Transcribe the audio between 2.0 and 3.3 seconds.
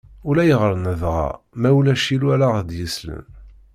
illu ara ɣ-d-yeslen.